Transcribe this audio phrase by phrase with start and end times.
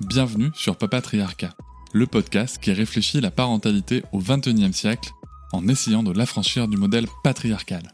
[0.00, 1.54] Bienvenue sur Papatriarcat,
[1.92, 5.10] le podcast qui réfléchit la parentalité au XXIe siècle
[5.52, 7.93] en essayant de l'affranchir du modèle patriarcal.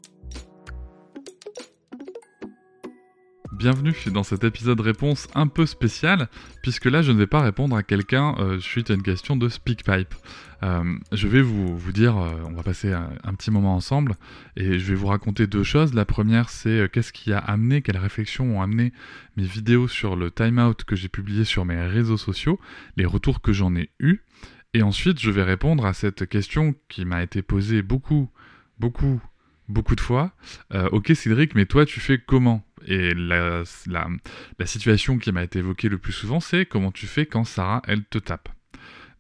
[3.60, 6.30] Bienvenue dans cet épisode réponse un peu spécial,
[6.62, 9.50] puisque là je ne vais pas répondre à quelqu'un euh, suite à une question de
[9.50, 10.14] SpeakPipe.
[10.62, 14.14] Euh, je vais vous, dire, euh, on va passer un, un, petit moment ensemble,
[14.56, 15.92] et je vais vous raconter deux choses.
[15.92, 18.94] La première c'est qu'est-ce qui a amené, quelles réflexions ont amené
[19.36, 22.58] mes vidéos sur le timeout que j'ai publié sur mes réseaux sociaux,
[22.96, 24.22] les retours que j'en ai eus.
[24.72, 28.30] Et ensuite je vais répondre à cette question qui m'a été posée beaucoup,
[28.78, 29.20] beaucoup,
[29.70, 30.32] beaucoup de fois.
[30.72, 32.64] ok Cédric, mais toi tu fais comment?
[32.86, 33.64] Et la,
[34.64, 38.04] situation qui m'a été évoquée le plus souvent, c'est comment tu fais quand Sarah, elle
[38.04, 38.48] te tape?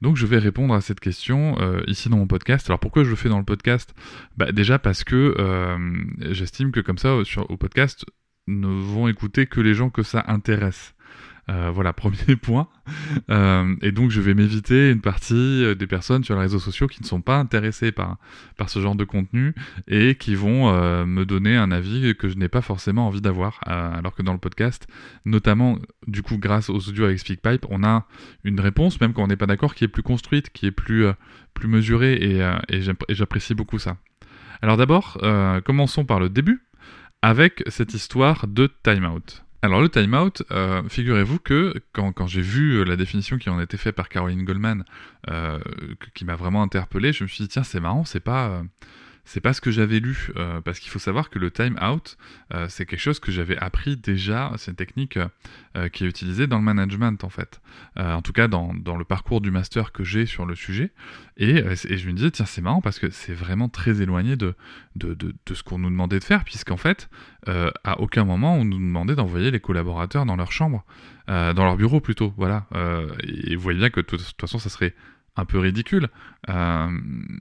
[0.00, 2.68] Donc je vais répondre à cette question euh, ici dans mon podcast.
[2.70, 3.94] Alors pourquoi je le fais dans le podcast?
[4.36, 5.78] Bah, Déjà parce que euh,
[6.32, 8.06] j'estime que comme ça, au podcast,
[8.46, 10.94] ne vont écouter que les gens que ça intéresse.
[11.50, 12.68] Euh, voilà, premier point.
[13.28, 16.86] Euh, et donc, je vais m'éviter une partie euh, des personnes sur les réseaux sociaux
[16.86, 18.18] qui ne sont pas intéressées par,
[18.56, 19.54] par ce genre de contenu
[19.88, 20.70] et qui vont
[21.06, 23.60] me donner un avis que je n'ai pas forcément envie d'avoir.
[23.66, 24.86] alors que dans le podcast,
[25.24, 28.06] notamment, du coup, grâce aux audios avec SpeakPipe, on a
[28.44, 31.06] une réponse, même quand on n'est pas d'accord, qui est plus construite, qui est plus,
[31.54, 33.96] plus mesurée et, et j'apprécie beaucoup ça.
[34.62, 35.18] Alors d'abord,
[35.64, 36.62] commençons par le début
[37.22, 39.42] avec cette histoire de timeout.
[39.62, 43.76] Alors le timeout, euh, figurez-vous que quand, j'ai vu euh, la définition qui en été
[43.76, 44.84] faite par Caroline Goldman,
[45.28, 45.58] euh,
[46.14, 48.62] qui m'a vraiment interpellé, je me suis dit tiens c'est marrant, c'est pas
[49.30, 52.18] c'est pas ce que j'avais lu, euh, parce qu'il faut savoir que le time out,
[52.52, 55.20] euh, c'est quelque chose que j'avais appris déjà, c'est une technique
[55.76, 57.60] euh, qui est utilisée dans le management en fait,
[57.96, 60.90] en tout cas dans, le parcours du master que j'ai sur le sujet,
[61.36, 64.56] et, je me disais, tiens c'est marrant parce que c'est vraiment très éloigné de,
[64.96, 67.08] de ce qu'on nous demandait de faire, puisqu'en fait,
[67.46, 70.84] à aucun moment on nous demandait d'envoyer les collaborateurs dans leur chambre,
[71.28, 72.66] dans leur bureau plutôt, voilà,
[73.22, 74.96] et vous voyez bien que de toute façon ça serait
[75.36, 76.08] un peu ridicule,
[76.48, 76.88] euh,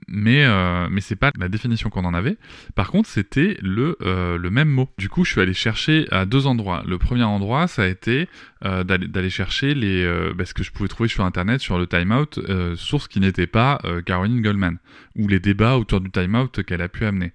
[0.08, 2.36] mais, euh, mais c'est pas la définition qu'on en avait.
[2.74, 4.88] Par contre, c'était le, euh, le même mot.
[4.98, 6.82] Du coup, je suis allé chercher à deux endroits.
[6.86, 8.28] Le premier endroit, ça a été
[8.62, 12.38] d'aller chercher les, bah, ce que je pouvais trouver sur Internet sur le timeout,
[12.76, 14.76] source qui n'était pas Caroline Goldman,
[15.16, 17.32] ou les débats autour du timeout qu'elle a pu amener.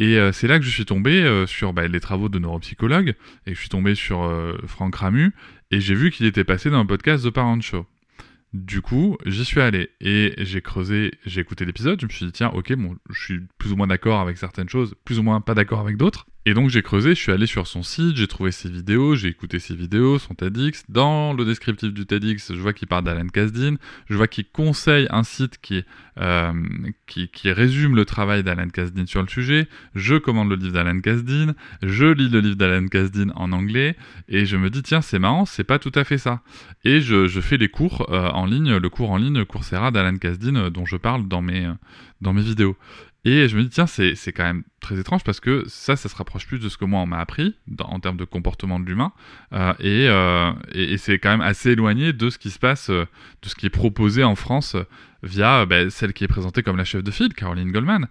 [0.00, 3.14] Et c'est là que je suis tombé sur bah, les travaux de neuropsychologue,
[3.46, 4.28] et je suis tombé sur
[4.66, 5.32] Franck Ramu,
[5.70, 7.86] et j'ai vu qu'il était passé dans un podcast The Parent Show.
[8.56, 12.32] Du coup, j'y suis allé et j'ai creusé, j'ai écouté l'épisode, je me suis dit
[12.32, 15.42] tiens, ok, bon, je suis plus ou moins d'accord avec certaines choses, plus ou moins
[15.42, 16.26] pas d'accord avec d'autres.
[16.48, 19.26] Et donc j'ai creusé, je suis allé sur son site, j'ai trouvé ses vidéos, j'ai
[19.26, 20.84] écouté ses vidéos, son TEDx.
[20.88, 23.74] Dans le descriptif du TEDx, je vois qu'il parle d'Alan Kasdin,
[24.08, 25.82] je vois qu'il conseille un site qui,
[26.20, 26.52] euh,
[27.08, 29.66] qui, résume le travail d'Alan Kasdin sur le sujet.
[29.96, 31.52] Je commande le livre d'Alan Kasdin,
[31.82, 33.96] je lis le livre d'Alan Kasdin en anglais,
[34.28, 36.42] et je me dis tiens c'est marrant, c'est pas tout à fait ça.
[36.84, 40.54] Et je, fais les cours euh, en ligne, le cours en ligne Coursera d'Alan Kasdin
[40.54, 41.68] euh, dont je parle dans mes,
[42.20, 42.76] dans mes vidéos.
[43.26, 46.14] Et je me dis, tiens, c'est quand même très étrange parce que ça, ça se
[46.14, 49.10] rapproche plus de ce que moi on m'a appris en termes de comportement de l'humain.
[49.52, 52.88] Euh, et, euh, et, et c'est quand même assez éloigné de ce qui se passe,
[52.88, 53.04] euh,
[53.42, 54.76] de ce qui est proposé en France
[55.24, 58.06] via bah, celle qui est présentée comme la chef de file, Caroline Goldman.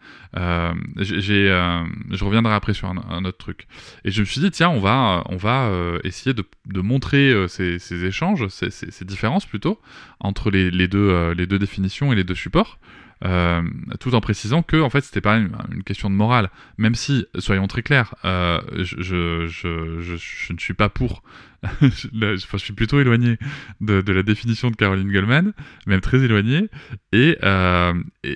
[0.98, 3.68] J'ai, je reviendrai après sur un, autre truc.
[4.04, 5.72] Et je me suis dit, tiens, on va, on va
[6.04, 9.80] essayer de, montrer ces, ces, échanges, ces, ces, ces, différences plutôt,
[10.20, 12.80] entre les, les, deux, les deux définitions et les deux supports.
[13.24, 13.62] Euh,
[14.02, 16.50] tout en précisant que en fait c'était pas une, question de morale.
[16.78, 21.24] Même si soyons très clairs euh, je, je, je, ne suis pas pour
[21.82, 23.38] je, suis plutôt éloigné
[23.82, 25.54] de, la définition de Caroline Goldman
[25.88, 26.70] même très éloigné.
[27.14, 27.94] Et, euh,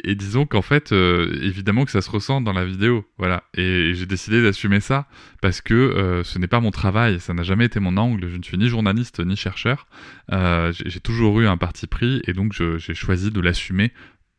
[0.08, 3.44] disons qu'en fait évidemment que ça se ressent dans la vidéo voilà.
[3.56, 5.08] Et, j'ai décidé d'assumer ça
[5.42, 7.20] parce que ce n'est pas mon travail.
[7.20, 8.30] Ça n'a jamais été mon angle.
[8.30, 9.88] Je ne suis ni journaliste ni chercheur.
[10.32, 13.92] J'ai toujours eu un parti pris et donc j'ai choisi de l'assumer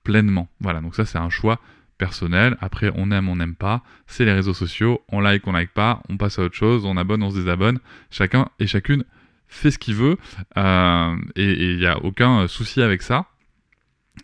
[0.04, 0.48] pleinement.
[0.60, 1.60] Voilà, donc ça c'est un choix
[1.98, 2.56] personnel.
[2.60, 3.82] Après, on aime, on n'aime pas.
[4.06, 5.02] C'est les réseaux sociaux.
[5.08, 6.02] On like, on like pas.
[6.08, 6.84] On passe à autre chose.
[6.86, 7.78] On abonne, on se désabonne.
[8.10, 9.04] Chacun et chacune
[9.48, 10.16] fait ce qu'il veut.
[10.56, 13.26] Euh, et il n'y a aucun souci avec ça.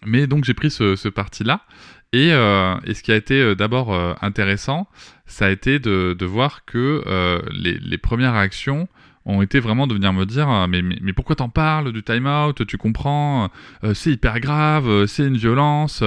[0.05, 1.63] Mais donc j'ai pris ce, parti-là.
[2.13, 4.89] Et, euh, et, ce qui a été euh, d'abord euh, intéressant,
[5.27, 8.89] ça a été de, voir que euh, les, les, premières réactions
[9.27, 12.27] ont été vraiment de venir me dire euh, mais, mais, pourquoi t'en parles du time
[12.27, 13.51] out Tu comprends?
[13.85, 16.03] Euh, C'est hyper grave, c'est une violence.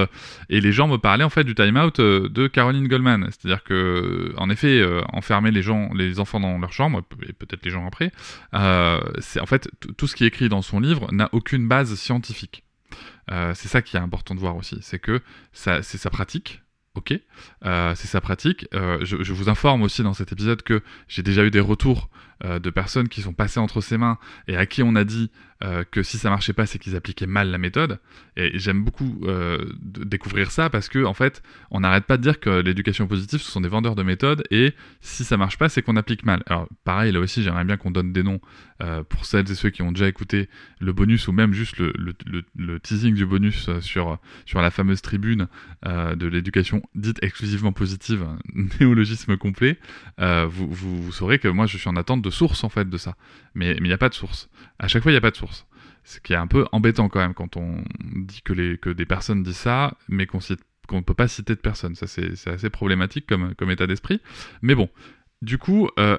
[0.50, 3.28] Et les gens me parlaient en fait du time out de Caroline Goldman.
[3.30, 7.72] C'est-à-dire que, en effet, enfermer les gens, les enfants dans leur chambre, et peut-être les
[7.72, 8.12] gens après,
[9.20, 12.64] c'est en fait tout ce qui est écrit dans son livre n'a aucune base scientifique.
[13.30, 15.22] c'est ça qui est important de voir aussi, c'est que
[15.52, 16.62] c'est sa pratique,
[16.96, 17.14] ok,
[17.66, 18.68] euh, c'est sa pratique.
[18.74, 22.10] Euh, je, vous informe aussi dans cet épisode que j'ai déjà eu des retours
[22.44, 25.32] euh, de personnes qui sont passées entre ses mains et à qui on a dit
[25.92, 28.00] que si ça marchait pas, c'est qu'ils appliquaient mal la méthode.
[28.38, 29.26] Et j'aime beaucoup
[29.82, 33.52] découvrir ça parce que en fait, on n'arrête pas de dire que l'éducation positive, ce
[33.52, 36.44] sont des vendeurs de méthodes et si ça marche pas, c'est qu'on applique mal.
[36.46, 38.40] Alors pareil, là aussi, j'aimerais bien qu'on donne des noms
[39.10, 40.48] pour celles et ceux qui ont déjà écouté
[40.80, 45.48] le bonus ou même juste le, teasing du bonus sur, sur la fameuse tribune
[45.86, 48.26] de l'éducation dite exclusivement positive,
[48.80, 49.78] néologisme complet,
[50.20, 52.98] euh, vous, vous, saurez que moi je suis en attente de source en fait de
[52.98, 53.16] ça.
[53.54, 54.50] Mais il n'y a pas de source.
[54.80, 55.66] À chaque fois, il n'y a pas de source.
[56.04, 59.58] Ce qui est un peu embêtant quand même quand on dit que, des personnes disent
[59.58, 60.40] ça, mais qu'on
[60.92, 61.96] ne peut pas citer de personnes.
[61.96, 64.22] Ça, c'est assez problématique comme, état d'esprit.
[64.62, 64.90] Mais bon,
[65.42, 66.18] du coup, euh,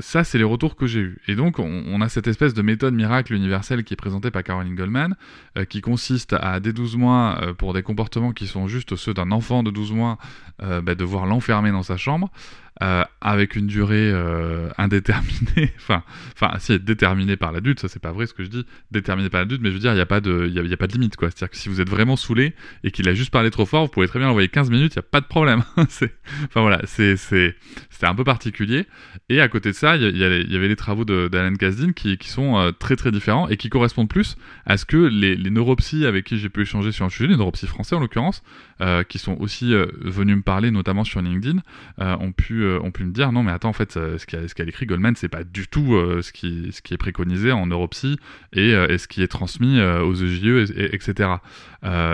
[0.00, 1.20] ça, c'est les retours que j'ai eus.
[1.28, 4.74] Et donc, on, a cette espèce de méthode miracle universelle qui est présentée par Caroline
[4.74, 5.16] Goldman,
[5.56, 9.14] euh, qui consiste à, dès 12 mois, euh, pour des comportements qui sont juste ceux
[9.14, 10.18] d'un enfant de 12 mois,
[10.58, 12.32] bah, devoir l'enfermer dans sa chambre,
[12.80, 16.04] euh, avec une durée euh, indéterminée, enfin,
[16.34, 19.40] enfin, si déterminée par l'adulte, ça c'est pas vrai ce que je dis, déterminée par
[19.40, 21.28] l'adulte, mais je veux dire, il n'y a, pas de, a, pas de limite, quoi.
[21.28, 22.54] C'est-à-dire que si vous êtes vraiment saulé
[22.84, 24.98] et qu'il a juste parlé trop fort, vous pouvez très bien l'envoyer 15 minutes, il
[24.98, 25.64] n'y a pas de problème.
[25.76, 27.56] enfin voilà, c'est, c'était
[28.02, 28.86] un peu particulier.
[29.28, 32.70] Et à côté de ça, il y, avait les travaux d'Alan Kasdin qui, sont euh,
[32.70, 34.36] très très différents et qui correspondent plus
[34.66, 37.36] à ce que les, les neuropsies avec qui j'ai pu échanger sur un sujet, les
[37.36, 38.44] neuropsies français en l'occurrence,
[39.08, 41.60] qui sont aussi venus me parler, notamment sur LinkedIn,
[41.98, 44.24] ont pu ont pu me dire non mais attends en fait ce
[44.54, 48.18] qu'elle écrit Goldman c'est pas du tout euh, ce qui est préconisé en neuropsy
[48.52, 51.30] et, euh, et ce qui est transmis aux EJE et, etc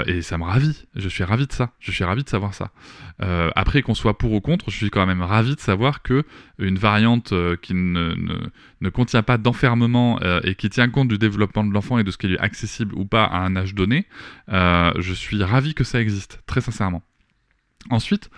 [0.06, 0.84] et ça me ravit.
[0.94, 1.70] Je suis ravi de ça.
[1.80, 2.70] Je suis ravi de savoir ça.
[3.18, 6.24] Après qu'on soit pour ou contre je suis quand même ravi de savoir que
[6.58, 8.34] une variante qui ne, ne,
[8.82, 12.18] ne, contient pas d'enfermement et qui tient compte du développement de l'enfant et de ce
[12.18, 14.06] qui est accessible ou pas à un âge donné
[14.48, 17.02] je suis ravi que ça existe très sincèrement.
[17.90, 18.30] Ensuite,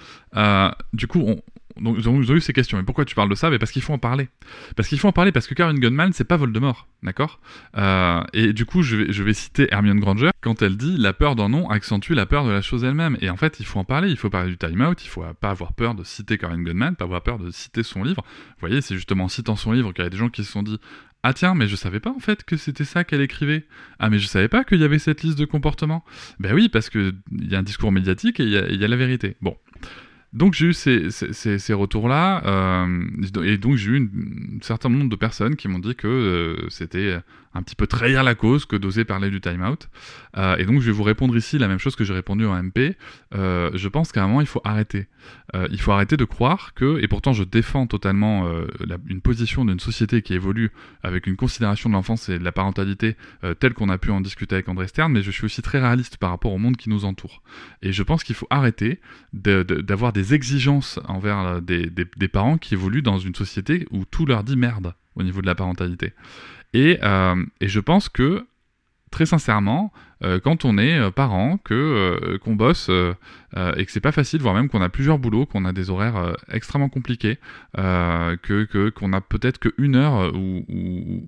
[0.93, 1.43] du coup, on,
[1.81, 2.79] donc ils ont, eu ces questions.
[2.79, 3.51] Mais pourquoi tu parles de ça?
[3.51, 4.29] Mais Parce qu'il faut en parler.
[4.77, 7.41] Parce qu'il faut en parler parce que Karen Gunman, c'est pas Voldemort, d'accord?
[7.77, 11.49] Euh, Et du coup, je vais, citer Hermione Granger quand elle dit la peur d'un
[11.49, 13.17] nom accentue la peur de la chose elle-même.
[13.21, 14.11] Et en fait, il faut en parler.
[14.11, 15.05] Il faut parler du time out.
[15.05, 18.03] Il faut pas avoir peur de citer Karen Gunman, pas avoir peur de citer son
[18.03, 18.23] livre.
[18.27, 20.53] Vous voyez, c'est justement en citant son livre qu'il y a des gens qui se
[20.53, 20.79] sont dit
[21.29, 23.67] ah tiens, mais je savais pas en fait que c'était ça qu'elle écrivait.
[23.99, 26.05] Ah mais je savais pas qu'il y avait cette liste de comportements.
[26.39, 29.37] Ben oui, parce qu'il y a un discours médiatique et il y, a la vérité.
[29.41, 29.57] Bon.
[30.37, 35.09] Donc j'ai eu ces, ces, ces retours-là, euh, et donc j'ai eu un certain nombre
[35.09, 37.19] de personnes qui m'ont dit que euh, c'était
[37.55, 39.89] un petit peu trahir la cause que d'oser parler du time-out.
[40.37, 42.63] Euh, et donc je vais vous répondre ici la même chose que j'ai répondu en
[42.63, 42.99] MP.
[43.33, 45.07] Je pense qu'à un moment il faut arrêter.
[45.71, 48.47] Il faut arrêter de croire que, et pourtant je défends totalement
[49.09, 50.71] une position d'une société qui évolue
[51.03, 53.17] avec une considération de l'enfance et de la parentalité
[53.59, 56.19] telle qu'on a pu en discuter avec André Stern, mais je suis aussi très réaliste
[56.19, 57.43] par rapport au monde qui nous entoure.
[57.81, 59.01] Et je pense qu'il faut arrêter
[59.33, 64.45] d'avoir des exigences envers des, des parents qui évoluent dans une société où tout leur
[64.45, 66.13] dit merde au niveau de la parentalité.
[66.75, 68.47] Euh, et, je pense que,
[69.11, 69.93] très sincèrement,
[70.25, 74.55] euh, quand on est euh, parent, que qu'on bosse et que c'est pas facile, voire
[74.55, 77.39] même qu'on a plusieurs boulots, qu'on a des horaires extrêmement compliqués,
[77.75, 80.65] que qu'on a peut-être qu'une heure ou,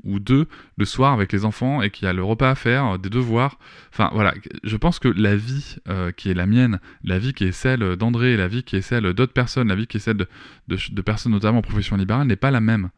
[0.05, 2.99] ou, deux le soir avec les enfants et qu'il y a le repas à faire,
[2.99, 3.59] des devoirs.
[3.93, 5.77] Enfin voilà, je pense que la vie
[6.17, 9.15] qui est la mienne, la vie qui est celle d'André, la vie qui est celle
[9.15, 10.27] d'autres personnes, la vie qui est celle de,
[10.69, 12.91] de personnes notamment en profession libérale n'est pas la même.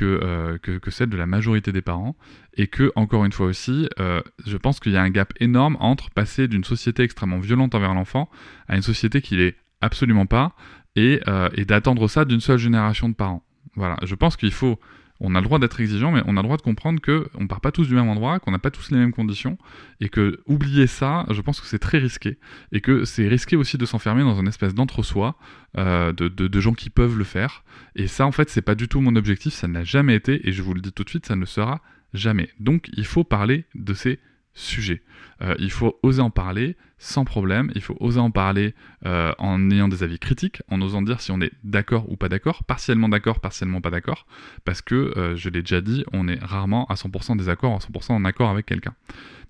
[0.00, 2.16] Euh, que, que, celle de la majorité des parents.
[2.54, 5.76] Et que, encore une fois aussi, euh, je pense qu'il y a un gap énorme
[5.80, 8.30] entre passer d'une société extrêmement violente envers l'enfant
[8.68, 10.54] à une société qui l'est absolument pas,
[10.96, 13.44] et, euh, et d'attendre ça d'une seule génération de parents.
[13.74, 14.78] Voilà, je pense qu'il faut
[15.20, 17.46] on a le droit d'être exigeant, mais on a le droit de comprendre qu'on ne
[17.46, 19.56] part pas tous du même endroit, qu'on n'a pas tous les mêmes conditions,
[20.00, 22.38] et que oublier ça, je pense que c'est très risqué,
[22.72, 25.36] et que c'est risqué aussi de s'enfermer dans une espèce d'entre-soi
[25.78, 27.64] euh, de, gens qui peuvent le faire.
[27.94, 30.52] Et ça, en fait, c'est pas du tout mon objectif, ça n'a jamais été, et
[30.52, 31.80] je vous le dis tout de suite, ça ne sera
[32.14, 32.50] jamais.
[32.58, 34.18] Donc, il faut parler de ces
[34.54, 35.02] sujets.
[35.40, 37.72] Euh, il faut oser en parler, sans problème.
[37.74, 38.74] Il faut oser en parler
[39.06, 42.28] euh, en ayant des avis critiques, en osant dire si on est d'accord ou pas
[42.28, 44.24] d'accord, partiellement d'accord, partiellement pas d'accord,
[44.64, 48.12] parce que, euh, je l'ai déjà dit, on est rarement à 100% désaccord, à 100%
[48.12, 48.94] en accord avec quelqu'un.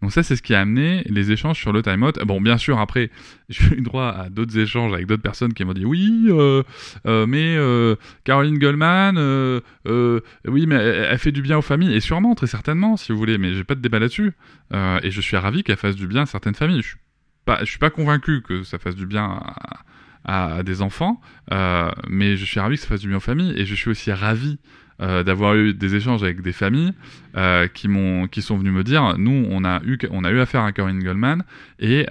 [0.01, 2.13] Donc ça, c'est ce qui a amené les échanges sur le timeout.
[2.25, 3.11] Bon, bien sûr, après,
[3.51, 6.63] j'ai eu droit à d'autres échanges avec d'autres personnes qui m'ont dit oui, euh,
[7.05, 7.59] mais
[8.25, 9.19] Caroline Goldman,
[9.85, 13.37] oui, mais elle, fait du bien aux familles, et sûrement, très certainement, si vous voulez,
[13.37, 14.33] mais j'ai pas de débat là-dessus.
[14.73, 16.83] et je suis ravi qu'elle fasse du bien à certaines familles.
[17.45, 19.41] Pas, je suis pas convaincu que ça fasse du bien
[20.25, 21.21] à, des enfants,
[21.53, 23.91] euh, mais je suis ravi que ça fasse du bien aux familles et je suis
[23.91, 24.59] aussi ravi
[25.01, 26.93] euh, d'avoir eu des échanges avec des familles
[27.37, 30.39] euh, qui m'ont qui sont venus me dire nous on a eu on a eu
[30.39, 31.43] affaire à Corinne Goldman
[31.81, 32.07] et,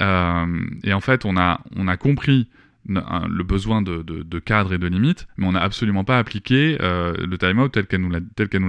[0.84, 2.50] et en fait on a on a compris
[2.88, 7.14] le besoin de, de, cadre et de limites, mais on n'a absolument pas appliqué euh,
[7.26, 8.10] le timeout tel qu'elle nous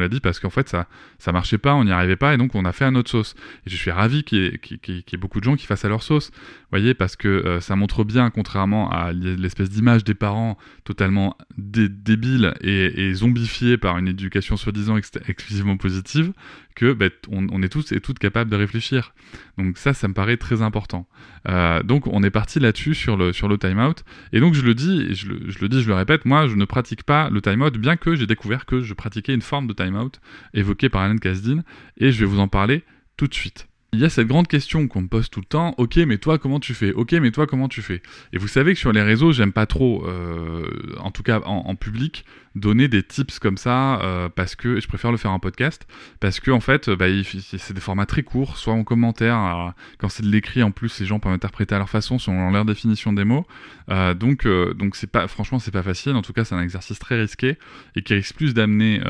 [0.01, 0.87] l'a dit parce qu'en fait ça
[1.19, 3.35] ça marchait pas, on n'y arrivait pas et donc on a fait à notre sauce.
[3.67, 6.31] Et je suis ravi qu'il y, ait beaucoup de gens qui fassent à leur sauce,
[6.71, 12.55] voyez, parce que euh, ça montre bien, contrairement à l'espèce d'image des parents totalement débile
[12.61, 16.33] et, zombifiée par une éducation soi-disant exclusivement positive,
[16.75, 19.15] que bah, on, est tous et toutes capables de réfléchir.
[19.59, 21.07] Donc ça, ça me paraît très important.
[21.49, 24.05] Euh, donc on est parti là-dessus sur le, sur le time-out.
[24.33, 26.57] Et donc je le dis, je le, je le, dis, je le répète, moi je
[26.57, 29.73] ne pratique pas le time-out, bien que j'ai découvert que je pratiquais une forme de
[29.73, 30.21] time-out
[30.55, 31.63] évoquée par Alan Kasdin,
[31.99, 32.85] et je vais vous en parler
[33.17, 35.75] tout de suite il y a cette grande question qu'on me pose tout le temps.
[35.77, 36.93] Ok, mais toi, comment tu fais?
[36.93, 38.01] Ok, mais toi, comment tu fais
[38.33, 40.67] Et vous savez que sur les réseaux, j'aime pas trop, euh,
[40.99, 42.25] en tout cas en, public,
[42.55, 45.87] donner des tips comme ça euh, parce que je préfère le faire en podcast
[46.21, 50.23] parce que en fait, bah, c'est des formats très courts, soit en commentaire, quand c'est
[50.23, 53.25] de l'écrit en plus, les gens peuvent interpréter à leur façon selon leur définition des
[53.25, 53.47] mots.
[53.89, 56.15] Euh, donc, donc c'est pas, franchement, c'est pas facile.
[56.15, 57.59] En tout cas, c'est un exercice très risqué
[57.97, 59.01] et qui risque plus d'amener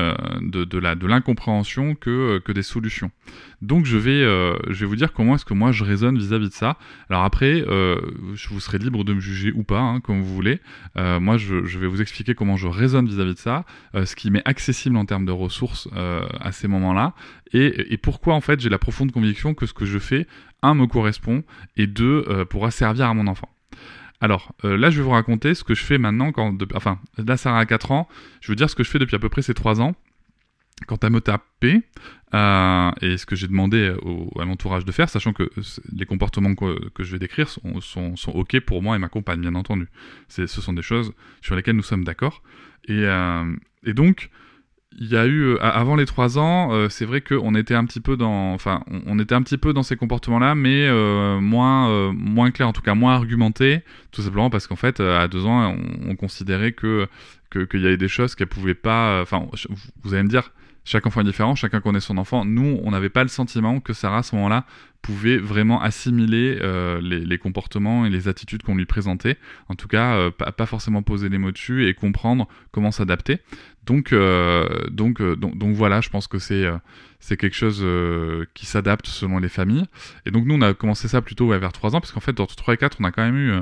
[0.41, 3.11] de, la, de l'incompréhension que, que des solutions.
[3.61, 4.23] Donc, je vais
[4.69, 6.77] je vais vous dire comment est-ce que moi je raisonne vis-à-vis de ça.
[7.09, 7.99] Alors après, euh,
[8.53, 10.59] vous serai libre de me juger ou pas, hein, comme vous voulez.
[10.97, 14.31] Euh, moi, je, vais vous expliquer comment je raisonne vis-à-vis de ça, euh, ce qui
[14.31, 15.87] m'est accessible en termes de ressources
[16.39, 17.13] à ces moments-là,
[17.53, 20.27] et, pourquoi en fait j'ai la profonde conviction que ce que je fais,
[20.61, 21.43] un, me correspond,
[21.77, 23.49] et deux, pourra servir à mon enfant.
[24.21, 26.57] Alors, là, je vais vous raconter ce que je fais maintenant quand...
[26.75, 28.07] enfin, là, ça a 4 ans.
[28.41, 29.95] Je veux dire ce que je fais depuis à peu près ces 3 ans
[30.87, 31.81] quant à me taper,
[32.33, 33.93] euh, et ce que j'ai demandé
[34.39, 35.49] à l'entourage de faire, sachant que
[35.95, 39.87] les comportements que, je vais décrire sont, OK pour moi et ma compagne, bien entendu.
[40.27, 42.41] Ce sont des choses sur lesquelles nous sommes d'accord.
[42.87, 43.45] Et, euh,
[43.85, 44.29] donc,
[44.97, 47.99] il y a eu, euh, avant les trois ans, c'est vrai qu'on était un petit
[47.99, 50.89] peu dans, enfin, on, était un petit peu dans ces comportements-là, mais
[51.39, 55.45] moins, moins clair, en tout cas moins argumenté, tout simplement parce qu'en fait, à deux
[55.45, 55.75] ans,
[56.07, 57.07] on, considérait que
[57.51, 59.45] qu'il y avait des choses qu'elle pouvait pas, enfin,
[60.03, 60.51] vous allez me dire,
[60.85, 62.43] chaque enfant est différent, chacun connaît son enfant.
[62.43, 64.65] Nous, on n'avait pas le sentiment que Sarah, à ce moment-là,
[65.01, 69.37] pouvait vraiment assimiler euh, les, comportements et les attitudes qu'on lui présentait.
[69.69, 73.39] En tout cas, euh, pas, forcément poser les mots dessus et comprendre comment s'adapter.
[73.85, 76.65] Donc, euh, donc, donc, voilà, je pense que c'est
[77.19, 77.85] c'est quelque chose
[78.53, 79.85] qui s'adapte selon les familles.
[80.25, 82.55] Et donc nous, on a commencé ça plutôt vers 3 ans, parce qu'en fait, entre
[82.55, 83.53] 3 et 4, on a quand même eu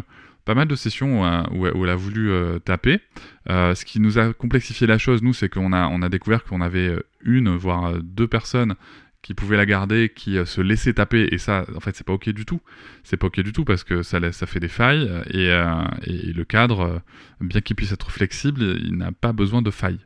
[0.45, 1.21] pas mal de sessions
[1.51, 2.99] où, elle a voulu euh, taper.
[3.49, 6.87] Euh, ce qui nous a complexifié la chose, nous, c'est qu'on a, découvert qu'on avait
[6.87, 8.75] euh, une, voire deux personnes
[9.21, 12.29] qui pouvaient la garder, qui se laissaient taper, et ça, en fait, c'est pas ok
[12.29, 12.59] du tout.
[13.03, 17.03] C'est pas ok du tout parce que ça, fait des failles, et, le cadre,
[17.39, 19.99] bien qu'il puisse être flexible, il n'a pas besoin de failles.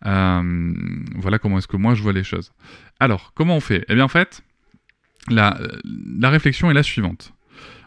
[0.00, 2.52] voilà comment est-ce que moi je vois les choses.
[3.00, 3.84] Alors, comment on fait?
[3.90, 4.42] Eh bien, en fait,
[5.28, 7.33] la réflexion est la suivante.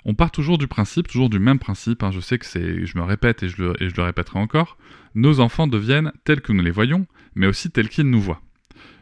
[0.09, 2.11] On part toujours du principe, toujours du même principe, hein.
[2.11, 4.77] je sais que je me répète et je, le, répéterai encore,
[5.15, 8.41] nos enfants deviennent tels que nous les voyons, mais aussi tels qu'ils nous voient.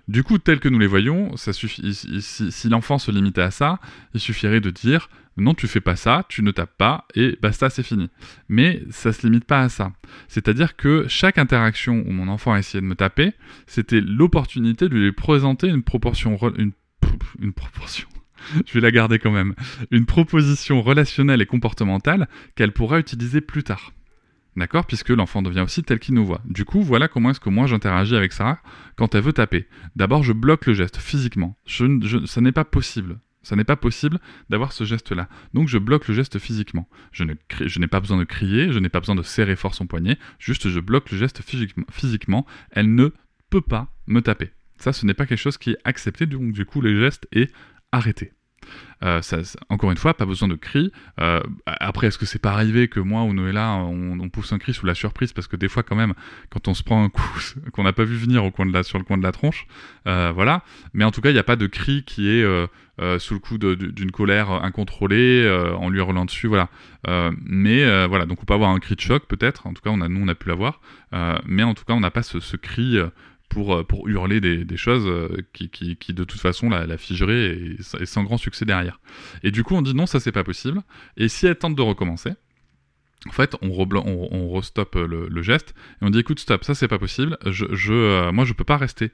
[0.08, 3.80] Du coup, tels que nous les voyons, si, l'enfant se limitait à ça,
[4.16, 7.70] il suffirait de dire non, tu fais pas ça, tu ne tapes pas, et basta,
[7.70, 8.10] c'est fini.
[8.50, 9.92] Mais ça se limite pas à ça.
[10.28, 13.34] C'est-à-dire que chaque interaction où mon enfant a essayé de me taper,
[13.68, 18.08] c'était l'opportunité de lui présenter une proportion, une proportion,
[18.66, 19.56] je vais la garder quand même,
[19.92, 23.92] une proposition relationnelle et comportementale qu'elle pourra utiliser plus tard.
[24.56, 24.86] D'accord?
[24.86, 26.42] Puisque l'enfant devient aussi tel qu'il nous voit.
[26.46, 28.60] Du coup, voilà comment est-ce que moi j'interagis avec Sarah
[28.96, 29.68] quand elle veut taper.
[29.96, 31.58] D'abord, je bloque le geste physiquement.
[31.66, 33.20] Ça n'est pas possible.
[33.44, 35.28] Ça n'est pas possible d'avoir ce geste-là.
[35.54, 36.88] Donc je bloque le geste physiquement.
[37.12, 40.18] Je, n'ai pas besoin de crier, je n'ai pas besoin de serrer fort son poignet,
[40.40, 41.42] juste je bloque le geste
[41.92, 42.46] physiquement.
[42.72, 43.10] Elle ne
[43.50, 44.52] peut pas me taper.
[44.78, 47.52] Ça, ce n'est pas quelque chose qui est accepté, donc du coup, le geste est
[47.92, 48.32] arrêté.
[49.04, 49.38] Euh, ça,
[49.70, 50.92] encore une fois, pas besoin de cris.
[51.20, 54.58] Euh, après, est-ce que c'est pas arrivé que moi ou Noëlla, on, on, pousse un
[54.58, 55.34] cri sous la surprise?
[55.34, 56.14] Parce que des fois, quand même,
[56.50, 57.40] quand on se prend un coup
[57.74, 59.68] qu'on n'a pas vu venir au coin de la, sur le coin de la tronche,
[60.08, 60.64] euh, voilà.
[60.94, 62.46] Mais en tout cas, il n'y a pas de cri qui est
[63.20, 66.70] sous le coup d'une colère incontrôlée, en lui hurlant dessus, voilà.
[67.06, 69.98] mais voilà, donc on peut avoir un cri de choc peut-être, en tout cas on
[69.98, 70.80] nous on a pu l'avoir,
[71.46, 72.98] mais en tout cas on n'a pas ce cri
[73.56, 75.10] pour, pour hurler des, choses
[75.54, 79.00] qui, qui, de toute façon la, la figeraient et, et, sans grand succès derrière.
[79.44, 80.82] Et du coup on dit non ça c'est pas possible,
[81.16, 82.32] et si elle tente de recommencer,
[83.28, 86.76] en fait, on, on, on restoppe le, le, geste et on dit écoute, stop, ça
[86.76, 87.38] c'est pas possible.
[87.46, 89.12] Je, je, euh, moi, je peux pas rester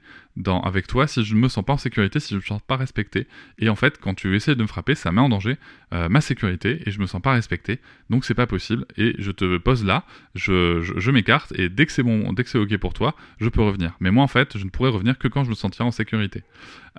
[0.64, 3.26] avec toi si je me sens pas en sécurité, si je me sens pas respecté.
[3.58, 5.56] Et en fait, quand tu essaies de me frapper, ça met en danger
[5.92, 7.80] euh, ma sécurité et je me sens pas respecté.
[8.10, 8.84] Donc c'est pas possible.
[8.96, 10.04] Et je te pose là,
[10.34, 13.92] je, m'écarte et dès que c'est dès que ok pour toi, je peux revenir.
[14.00, 16.42] Mais moi, en fait, je ne pourrais revenir que quand je me sentirai en sécurité.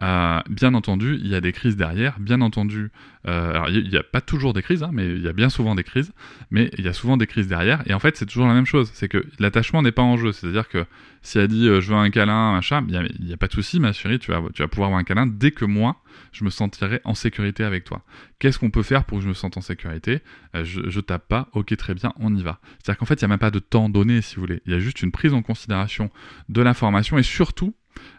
[0.02, 2.20] Euh, bien entendu, il y a des crises derrière.
[2.20, 2.92] Bien entendu,
[3.28, 5.76] euh, il n'y a pas toujours des crises, hein, mais il y a bien souvent
[5.76, 6.14] des crises.
[6.50, 7.84] Mais il y a souvent des crises derrière.
[7.86, 8.90] Et en fait, c'est toujours la même chose.
[8.94, 10.32] C'est que l'attachement n'est pas en jeu.
[10.32, 10.86] C'est-à-dire que
[11.22, 13.80] si elle dit euh, je veux un câlin, machin, il n'y a, pas de souci,
[13.80, 16.50] ma chérie, tu vas, tu vas pouvoir avoir un câlin dès que moi, je me
[16.50, 18.02] sentirai en sécurité avec toi.
[18.40, 20.22] Qu'est-ce qu'on peut faire pour que je me sente en sécurité?
[20.54, 22.60] Je, je, tape pas, ok, très bien, on y va.
[22.80, 24.62] C'est-à-dire qu'en fait, il n'y a même pas de temps donné, si vous voulez.
[24.66, 26.12] Il y a juste une prise en considération
[26.50, 27.74] de l'information et surtout,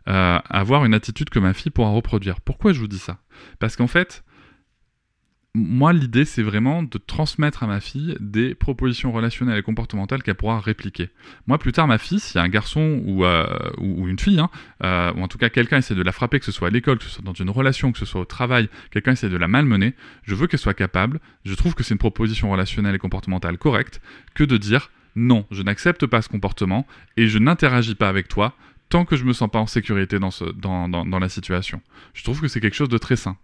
[0.09, 2.40] euh, avoir une attitude que ma fille pourra reproduire.
[2.40, 3.19] Pourquoi je vous dis ça?
[3.59, 4.25] Parce qu'en fait,
[5.57, 10.35] moi, l'idée, c'est vraiment de transmettre à ma fille des propositions relationnelles et comportementales qu'elle
[10.35, 11.11] pourra répliquer.
[11.47, 13.47] Moi, plus tard, ma fille, s'il y a un garçon ou, euh,
[13.78, 14.50] ou une fille, hein,
[14.83, 16.99] euh, ou en tout cas quelqu'un essaie de la frapper, que ce soit à l'école,
[16.99, 19.47] que ce soit dans une relation, que ce soit au travail, quelqu'un essaie de la
[19.47, 23.57] malmener, je veux qu'elle soit capable, je trouve que c'est une proposition relationnelle et comportementale
[23.57, 24.00] correcte,
[24.35, 26.85] que de dire non, je n'accepte pas ce comportement
[27.16, 28.57] et je n'interagis pas avec toi
[28.88, 31.81] tant que je me sens pas en sécurité dans, la situation.
[32.12, 33.37] Je trouve que c'est quelque chose de très sain.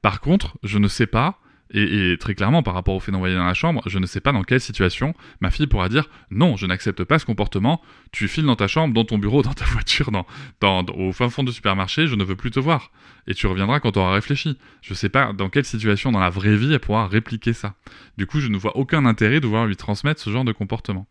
[0.00, 1.38] Par contre, je ne sais pas
[1.74, 4.32] et, très clairement, par rapport au fait d'envoyer dans la chambre, je ne sais pas
[4.32, 7.80] dans quelle situation ma fille pourra dire non, je n'accepte pas ce comportement.
[8.10, 10.10] Tu files dans ta chambre, dans ton bureau, dans ta voiture,
[10.60, 12.90] dans, au fin fond du supermarché, je ne veux plus te voir.
[13.26, 14.58] Et tu reviendras quand tu auras réfléchi.
[14.82, 17.74] Je ne sais pas dans quelle situation dans la vraie vie elle pourra répliquer ça.
[18.18, 21.06] Du coup, je ne vois aucun intérêt de voir lui transmettre ce genre de comportement.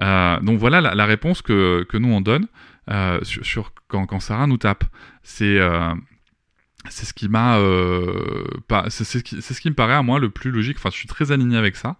[0.00, 2.46] Euh, donc voilà la, la, réponse que, que nous on donne
[2.90, 4.84] euh, sur, quand, quand Sarah nous tape.
[5.22, 5.94] C'est euh,
[6.90, 8.44] ce qui m'a euh,
[8.88, 10.76] c'est ce ce qui me paraît à moi le plus logique.
[10.76, 11.96] Enfin je suis très aligné avec ça.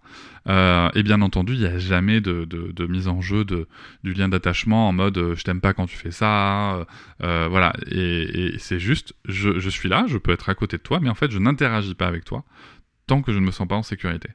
[0.47, 3.67] Euh, et bien entendu il n'y a jamais de, de, mise en jeu de
[4.03, 6.85] du lien d'attachement en mode je t'aime pas quand tu fais ça
[7.19, 7.73] voilà.
[7.87, 10.99] Et, et c'est juste je, je suis là je peux être à côté de toi
[11.01, 12.43] mais en fait je n'interagis pas avec toi
[13.07, 14.29] tant que je ne me sens pas en sécurité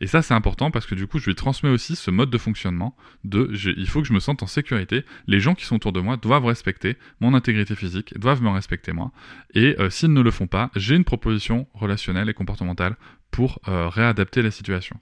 [0.00, 2.38] et ça, c'est important parce que du coup, je lui transmets aussi ce mode de
[2.38, 5.04] fonctionnement de il faut que je me sente en sécurité.
[5.26, 8.92] Les gens qui sont autour de moi doivent respecter mon intégrité physique, doivent me respecter
[8.92, 9.10] moi.
[9.54, 12.96] Et euh, s'ils ne le font pas, j'ai une proposition relationnelle et comportementale
[13.30, 14.96] pour euh, réadapter la situation.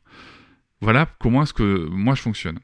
[0.80, 2.58] Voilà comment est-ce que moi je fonctionne.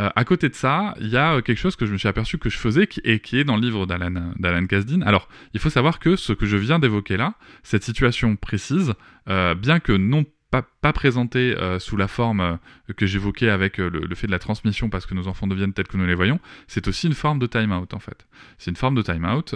[0.00, 2.38] Euh, à côté de ça, il y a quelque chose que je me suis aperçu
[2.38, 5.02] que je faisais et qui est dans le livre d'Alan Kasdin.
[5.02, 8.94] Alors, il faut savoir que ce que je viens d'évoquer là, cette situation précise,
[9.26, 12.56] bien que non pas, présenté euh, sous la forme euh,
[12.96, 15.86] que j'évoquais avec euh, le, fait de la transmission parce que nos enfants deviennent tels
[15.86, 18.26] que nous les voyons, c'est aussi une forme de time-out en fait.
[18.58, 19.54] C'est une forme de time-out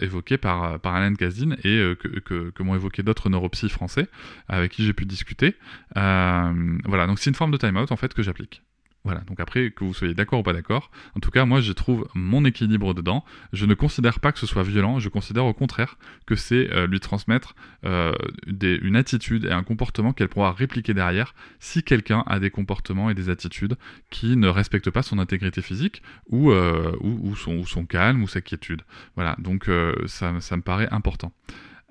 [0.00, 4.08] évoquée par, par Alain Gazine et que, que, que m'ont évoqué d'autres neuropsy français
[4.48, 5.56] avec qui j'ai pu discuter.
[5.94, 8.62] voilà, donc c'est une forme de time-out en fait que j'applique.
[9.04, 11.72] Voilà, donc après, que vous soyez d'accord ou pas d'accord, en tout cas, moi, je
[11.72, 13.24] trouve mon équilibre dedans.
[13.52, 16.86] Je ne considère pas que ce soit violent, je considère au contraire que c'est euh,
[16.86, 18.12] lui transmettre euh,
[18.60, 23.14] une attitude et un comportement qu'elle pourra répliquer derrière si quelqu'un a des comportements et
[23.14, 23.76] des attitudes
[24.10, 26.92] qui ne respectent pas son intégrité physique ou, euh,
[27.36, 28.82] son, calme ou sa quiétude.
[29.14, 29.70] Voilà, donc
[30.06, 31.32] ça, me paraît important.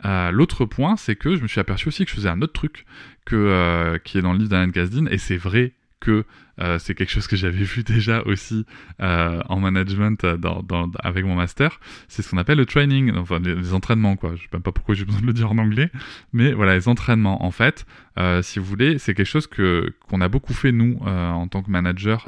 [0.04, 2.86] L'autre point, c'est que je me suis aperçu aussi que je faisais un autre truc
[3.26, 6.26] qui est dans le livre d'Alan Gazdin, et c'est vrai que
[6.60, 8.66] euh, c'est quelque chose que j'avais vu déjà aussi
[9.02, 10.38] euh, en management euh,
[11.04, 11.80] avec mon master.
[12.08, 14.36] C'est ce qu'on appelle le training, enfin les, entraînements quoi.
[14.36, 15.92] Je sais même pas pourquoi j'ai besoin de le dire en anglais,
[16.34, 17.44] mais voilà les entraînements.
[17.44, 17.86] En fait,
[18.42, 21.70] si vous voulez, c'est quelque chose que qu'on a beaucoup fait nous en tant que
[21.70, 22.28] manager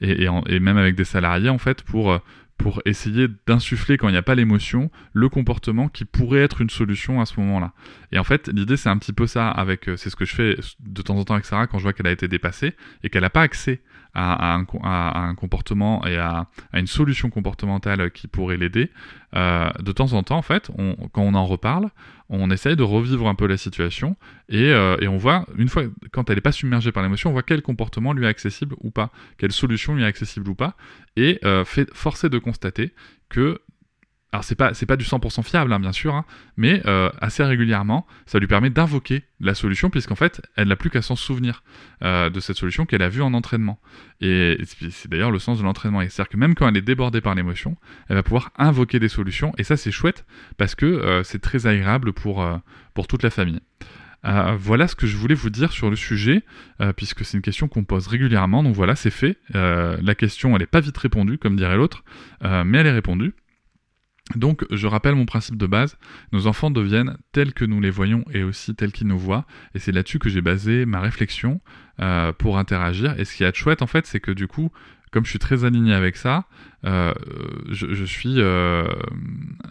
[0.00, 2.18] et, et, même avec des salariés en fait pour
[2.62, 6.70] pour essayer d'insuffler quand il n'y a pas l'émotion le comportement qui pourrait être une
[6.70, 7.72] solution à ce moment-là.
[8.12, 10.56] Et en fait, l'idée c'est un petit peu ça avec c'est ce que je fais
[10.80, 13.22] de temps en temps avec Sarah quand je vois qu'elle a été dépassée et qu'elle
[13.22, 13.80] n'a pas accès
[14.14, 18.90] à, un, comportement et à, une solution comportementale qui pourrait l'aider,
[19.34, 20.70] euh, de temps en temps, en fait,
[21.12, 21.88] quand on en reparle,
[22.28, 24.16] on essaye de revivre un peu la situation
[24.48, 27.42] et, euh, on voit, une fois, quand elle n'est pas submergée par l'émotion, on voit
[27.42, 30.76] quel comportement lui est accessible ou pas, quelle solution lui est accessible ou pas,
[31.16, 31.86] et euh, fait,
[32.28, 32.92] de constater
[33.28, 33.60] que
[34.32, 36.24] alors c'est pas c'est pas du 100% fiable hein, bien sûr, hein,
[36.56, 40.88] mais euh, assez régulièrement, ça lui permet d'invoquer la solution puisqu'en fait elle n'a plus
[40.88, 41.62] qu'à s'en souvenir
[42.02, 43.78] euh, de cette solution qu'elle a vue en entraînement.
[44.22, 44.56] Et
[44.90, 46.00] c'est d'ailleurs le sens de l'entraînement.
[46.00, 47.76] C'est-à-dire que même quand elle est débordée par l'émotion,
[48.08, 50.24] elle va pouvoir invoquer des solutions et ça c'est chouette
[50.56, 52.42] parce que euh, c'est très agréable pour
[52.94, 53.60] pour toute la famille.
[54.56, 56.42] voilà ce que je voulais vous dire sur le sujet,
[56.96, 58.62] puisque c'est une question qu'on pose régulièrement.
[58.62, 59.36] Donc voilà, c'est fait.
[59.52, 62.04] la question, elle n'est pas vite répondue, comme dirait l'autre,
[62.42, 63.34] mais elle est répondue.
[64.36, 65.98] Donc, je rappelle mon principe de base,
[66.32, 69.78] nos enfants deviennent tels que nous les voyons et aussi tels qu'ils nous voient, et
[69.78, 71.60] c'est là-dessus que j'ai basé ma réflexion
[72.00, 73.18] euh, pour interagir.
[73.18, 74.70] Et ce qui est chouette, en fait, c'est que du coup,
[75.12, 76.46] comme je suis très aligné avec ça,
[76.84, 77.12] euh,
[77.68, 78.88] je, suis euh,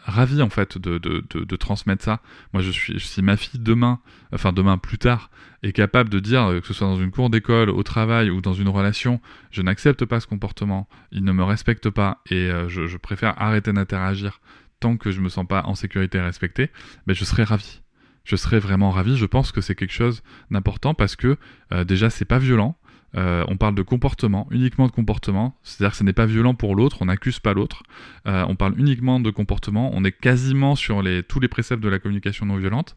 [0.05, 2.21] ravi en fait de, transmettre ça.
[2.53, 3.99] Moi, je suis, si ma fille demain,
[4.31, 5.31] enfin demain plus tard,
[5.63, 8.53] est capable de dire que ce soit dans une cour d'école, au travail ou dans
[8.53, 12.97] une relation, je n'accepte pas ce comportement, il ne me respecte pas et euh, je,
[12.97, 14.41] préfère arrêter d'interagir
[14.79, 16.69] tant que je me sens pas en sécurité et respecté,
[17.07, 17.81] ben je serais ravi.
[18.23, 19.17] Je serais vraiment ravi.
[19.17, 21.37] Je pense que c'est quelque chose d'important parce que
[21.85, 22.77] déjà c'est pas violent.
[23.17, 26.75] Euh, on parle de comportement, uniquement de comportement, c'est-à-dire que ce n'est pas violent pour
[26.75, 27.83] l'autre, on n'accuse pas l'autre.
[28.25, 31.99] Euh, on parle uniquement de comportement, on est quasiment sur tous les préceptes de la
[31.99, 32.95] communication non violente,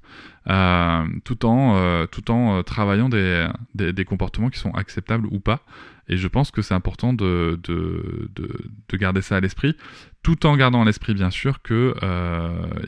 [0.48, 5.60] euh, tout en, tout en travaillant des, des, comportements qui sont acceptables ou pas.
[6.08, 9.74] Et je pense que c'est important de, de, de, garder ça à l'esprit,
[10.22, 11.94] tout en gardant à l'esprit bien sûr qu'il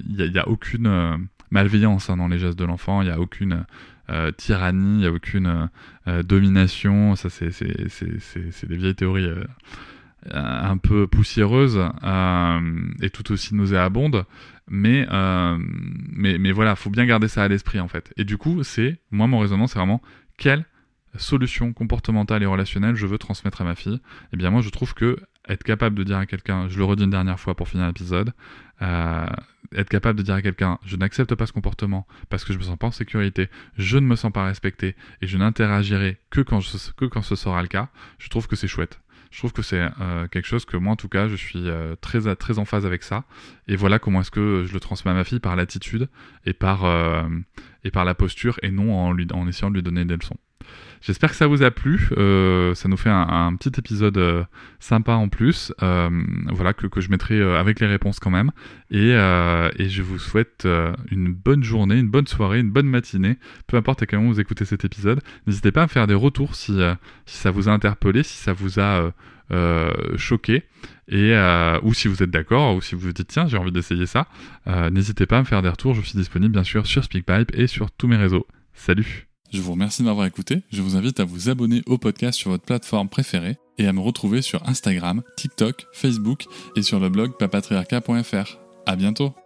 [0.09, 3.65] n'y a, a, aucune malveillance hein, dans les gestes de l'enfant, il n'y a aucune
[4.11, 5.67] euh, tyrannie, il n'y a aucune euh,
[6.09, 7.17] euh, domination.
[7.17, 7.51] Ça, c'est
[8.69, 9.29] des vieilles théories
[10.33, 11.81] un peu poussiéreuses
[13.01, 14.25] et tout aussi nauséabondes.
[14.69, 15.07] Mais,
[16.11, 18.13] mais, mais voilà, faut bien garder ça à l'esprit en fait.
[18.17, 20.03] Et du coup, c'est moi mon raisonnement, c'est vraiment
[20.37, 20.65] quelle
[21.17, 23.95] solution comportementale et relationnelle je veux transmettre à ma fille?
[23.95, 24.01] Et
[24.33, 27.05] eh bien moi, je trouve que être capable de dire à quelqu'un, je le redis
[27.05, 28.33] une dernière fois pour finir l'épisode,
[29.75, 32.63] être capable de dire à quelqu'un, je n'accepte pas ce comportement parce que je me
[32.63, 36.61] sens pas en sécurité, je ne me sens pas respecté et je n'interagirai que quand,
[36.97, 39.01] que quand ce sera le cas, je trouve que c'est chouette.
[39.31, 41.95] Je trouve que c'est euh, quelque chose que moi, en tout cas, je suis euh,
[42.01, 43.25] très, très en phase avec ça.
[43.67, 46.09] Et voilà comment est-ce que je le transmets à ma fille par l'attitude
[46.47, 46.87] et par,
[47.85, 50.39] et par la posture et non en, lui, en essayant de lui donner des leçons.
[51.07, 52.09] J'espère que ça vous a plu.
[52.17, 54.45] Euh, ça nous fait un, petit épisode euh,
[54.81, 55.73] sympa en plus.
[55.83, 56.11] Euh,
[56.51, 58.51] voilà, que, je mettrai avec les réponses quand même.
[58.91, 60.67] Et, je vous souhaite
[61.11, 63.39] une bonne journée, une bonne soirée, une bonne matinée.
[63.67, 65.21] Peu importe à quel moment vous écoutez cet épisode.
[65.47, 66.79] N'hésitez pas à me faire des retours si,
[67.25, 69.13] si ça vous a interpellé, si ça vous a
[70.17, 70.65] choqué.
[71.09, 71.37] Et,
[71.83, 74.27] ou si vous êtes d'accord, ou si vous vous dites tiens j'ai envie d'essayer ça,
[74.91, 75.95] n'hésitez pas à me faire des retours.
[75.95, 78.47] Je suis disponible bien sûr sur SpeakPipe et sur tous mes réseaux.
[78.75, 80.63] Salut je vous remercie de m'avoir écouté.
[80.71, 84.01] Je vous invite à vous abonner au podcast sur votre plateforme préférée et à me
[84.01, 88.59] retrouver sur Instagram, TikTok, Facebook et sur le blog papatriarca.fr.
[88.87, 89.46] À bientôt!